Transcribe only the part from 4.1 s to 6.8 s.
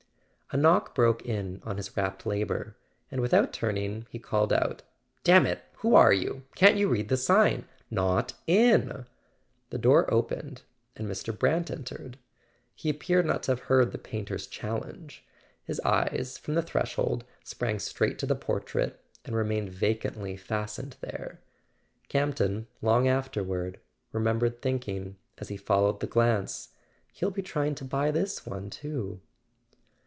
called out: "Damn it, who are you? Can't